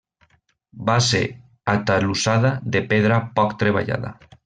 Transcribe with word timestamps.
Base 0.87 1.21
atalussada 1.75 2.53
de 2.77 2.85
pedra 2.95 3.25
poc 3.39 3.59
treballada. 3.65 4.17